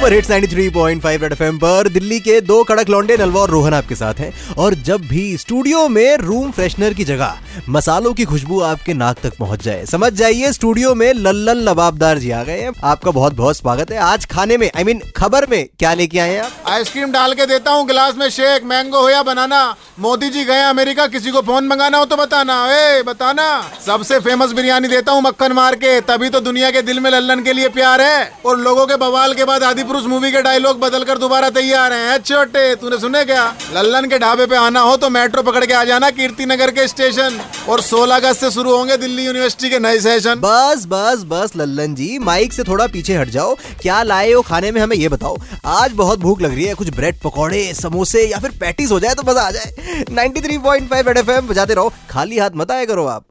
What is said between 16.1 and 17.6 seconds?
आए हैं आप? आइसक्रीम डाल के